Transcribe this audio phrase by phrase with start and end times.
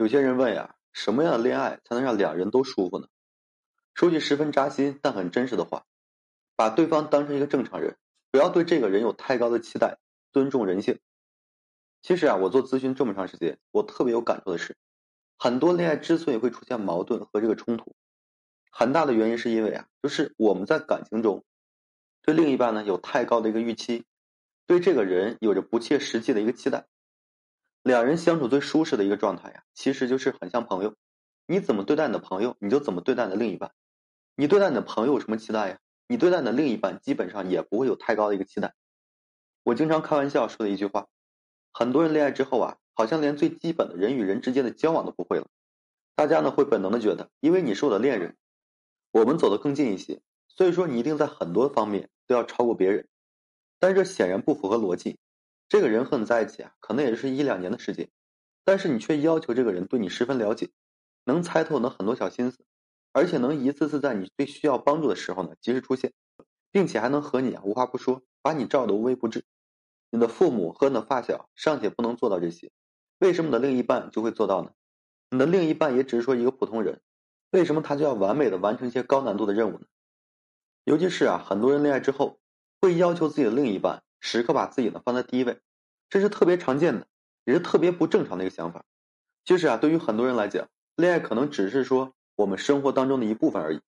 [0.00, 3.06] 有些人问呀，什么样的恋爱才能让两人都舒服呢？
[3.92, 5.84] 说句十分扎心但很真实的话，
[6.56, 7.98] 把对方当成一个正常人，
[8.30, 9.98] 不要对这个人有太高的期待，
[10.32, 10.98] 尊重人性。
[12.00, 14.74] 其实啊，我做咨询这么长时间，我特别有感触的是，
[15.36, 17.94] 很多恋爱之所以会出现矛盾和这个冲突，
[18.70, 21.44] 很大的原因是因为啊，就是我们在感情中
[22.22, 24.06] 对另一半呢有太高的一个预期，
[24.66, 26.86] 对这个人有着不切实际的一个期待。
[27.82, 30.94] 两人相处最舒适的一个状态呀，其实就是很像朋友。
[31.46, 33.72] 你怎么对待你的朋友，你就怎么对待你的另一半。
[34.36, 35.78] 你对待你的朋友有什么期待呀？
[36.06, 38.74] 你对待你的另一半基本上也不会有太高的一个期待。
[39.62, 41.08] 我经常开玩笑说的一句话：
[41.72, 45.46] 很多人恋爱之后啊，好像连最基本的人与人之间的交往都不会了。
[46.14, 48.36] 大家呢会本能的觉得，因为你是我的恋人，
[49.10, 53.08] 我们走得更近一些，所以说你一定在很多方面都要超过别人。
[53.78, 55.18] 但这显然不符合逻辑。
[55.70, 58.10] 这个人和你在一起啊，可能也就是一两年的时间，
[58.64, 60.68] 但是你却要求这个人对你十分了解，
[61.24, 62.64] 能猜透你的很多小心思，
[63.12, 66.12] 而且能一次次在你最需要帮助的时候呢及时出现，
[66.72, 69.44] 并且还能和你啊无话不说，把你照得无微不至。
[70.10, 72.72] 你的父母和你的发小尚且不能做到这些，
[73.20, 74.72] 为什么你的另一半就会做到呢？
[75.30, 77.00] 你的另一半也只是说一个普通人，
[77.52, 79.86] 为什么他就要完美的完成一些高难度的任务呢？
[80.82, 82.40] 尤其是啊，很多人恋爱之后
[82.80, 84.02] 会要求自己的另一半。
[84.20, 85.58] 时刻把自己呢放在第一位，
[86.08, 87.06] 这是特别常见的，
[87.44, 88.84] 也是特别不正常的一个想法。
[89.44, 93.80] 其实啊，对于很多人来讲，恋爱可能只是说我们生活当中的一部分而已，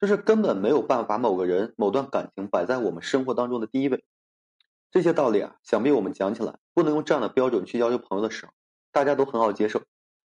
[0.00, 4.04] 就是根本没有办法把某个人、某段感情摆在我们生活当中的第一位。
[4.90, 8.52] 这些道理啊，想必我们讲起来不能用这样的标准去要求朋友的时候，
[8.92, 9.82] 大家都很好接受。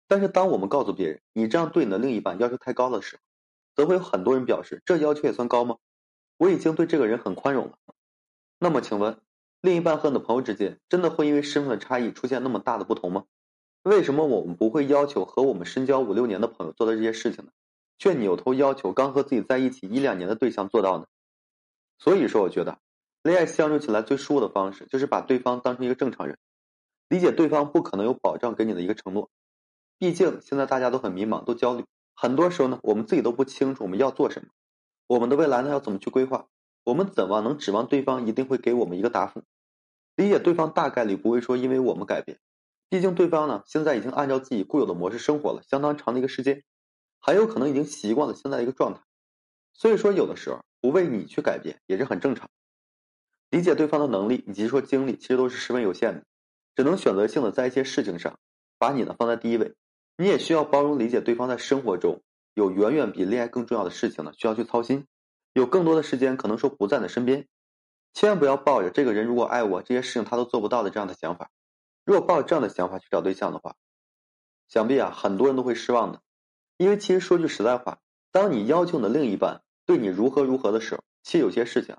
[0.08, 3.22] 但是当我们告诉别人你这样对你的另一半要求太高的时候，
[3.76, 5.78] 则会有很多人表示这要求也算高吗？
[6.38, 7.78] 我已经对这个人很宽容了。
[8.60, 9.20] 那么请问？
[9.62, 13.26] 另一半和你的朋友之间，真的会因为身份的差异出现那么大的不同吗？
[13.84, 17.52] 为什么我们不会要求和我们深交五六年的朋友做的这些事情呢？
[17.98, 21.06] 却扭头要求刚和自己在一起一两年的对象做到呢？
[21.98, 22.80] 所以说，我觉得
[23.24, 26.38] 恋爱相处起来最舒服的方式，就是把对方当成一个正常人，
[27.10, 29.30] 理解对方不可能有保障给你的一个承诺。
[29.98, 31.84] 毕竟现在大家都很迷茫，都焦虑，
[32.16, 34.48] 很多时候呢，我们自己都不清楚我们要做什么，
[35.08, 36.48] 我们的未来呢要怎么去规划。
[36.84, 39.44] 我们怎么能指望对方一定会给我们一个答复？
[40.16, 42.40] 理解对方大概率不会说因为我们改变，
[42.90, 46.64] 毕竟对方呢现在已经按照自己固有的模式生活了相当长的一个时间，
[47.20, 49.02] 很有可能已经习惯了现在一个状态。
[49.74, 52.50] 所以说有的时候不为你去改变也是很正常。
[53.50, 56.24] 理解对方的能力以及说精力其实都是十分有限的，
[56.76, 58.38] 只能选择性的在一些事情上
[58.78, 59.74] 把你呢放在第一位。
[60.18, 62.22] 你也需要包容理解对方在生活中
[62.54, 65.06] 有远远比恋爱更重要的事情呢需要去操心。
[65.54, 67.48] 有更多的时间，可能说不在你身边，
[68.14, 71.50] 千万不要抱着这个人如果爱我，这些事情他都做不到的这样的想法。
[72.06, 73.76] 如果抱着这样的想法去找对象的话，
[74.68, 76.22] 想必啊很多人都会失望的。
[76.78, 78.00] 因为其实说句实在话，
[78.32, 81.98] 当你要求你的另一半对你如何如何的时候，其实有些事情，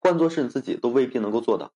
[0.00, 1.72] 换做是你自己都未必能够做到。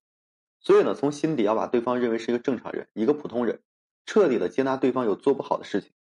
[0.61, 3.62] 所以呢，从心底要把对方认为是一个正常人，一个普通人，
[4.05, 5.93] 彻底的接纳对方有做不好的事情，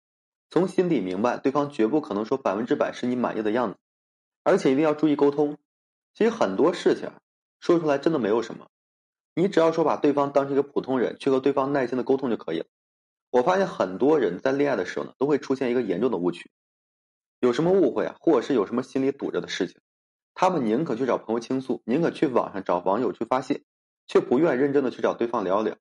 [0.49, 3.77] 从心底明白对方绝不可能说百分之百是你满意的样子。
[4.45, 5.57] 而且一定要注意沟通。
[6.13, 7.11] 其实很多事情
[7.59, 8.67] 说出来真的没有什么，
[9.33, 12.65] 你只要说把对方当成一个普通人，去和对方耐心的沟通就可以了。
[13.31, 16.49] 我发现很多人在恋爱的时候呢，都会出现一个严重的误区，
[17.41, 19.81] 有什么误会啊，或者是有什么心里堵着的事情，
[20.35, 23.63] 他们宁可去找朋友倾诉，宁可去网上找网友去发泄，
[24.07, 25.75] 却不愿认真的去找对方聊聊，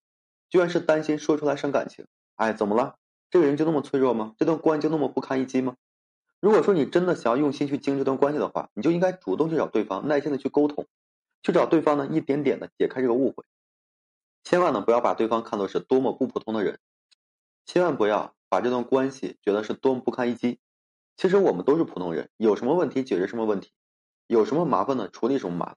[0.49, 2.07] 居然是担心说出来伤感情。
[2.35, 2.97] 哎，怎么了？
[3.31, 4.35] 这个人就那么脆弱吗？
[4.37, 5.77] 这段关系就那么不堪一击吗？
[6.45, 10.87] 如果说你真的想要用心去经营这段关系的话，你就应该主动去找对方，耐心的去沟通，
[11.43, 13.45] 去找对方呢，一点点的解开这个误会。
[14.43, 16.81] 千万呢不要把对方看作是多么不普通的人，
[17.65, 20.59] 千万不要把这段关系觉得是多么不堪一击。
[21.17, 23.73] 其实我们都是普通人，有什么问题解决什么问题，
[24.27, 25.77] 有什么麻烦呢处理什么麻烦，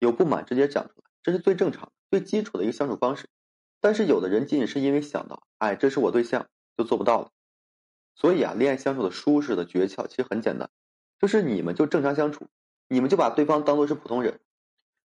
[0.00, 3.30] 有不满直接讲出来，这是最正常、最基础的一个相处方式。
[3.80, 7.30] 但是有的人仅仅是因为想到，哎，这是我对象，就做不到了。
[8.14, 10.70] 所以啊，恋爱相处的舒适的诀窍其实很简单，
[11.18, 12.46] 就是你们就正常相处，
[12.88, 14.40] 你们就把对方当做是普通人，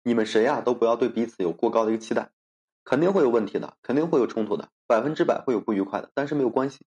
[0.03, 2.31] 你们谁呀都不要对彼此有过高的一个期待，
[2.83, 6.85] 肯定会有问题的，肯定会有冲突的，百分之百会有不愉快的，但是没有关系，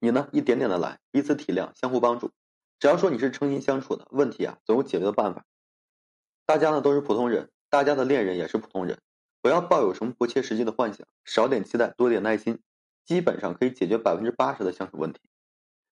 [0.00, 2.32] 你呢一点点的来，彼此体谅，相互帮助，
[2.80, 5.44] 只要说你是诚心相处的，问题啊总有解决的办法。
[6.46, 8.98] 大家呢都是普通人，大家的恋人也是普通人，
[9.40, 12.58] 不要抱有什么不切实际的幻想，少点期待，多点耐心。
[13.04, 15.20] 基本上可以解决百分之八十的相处问题。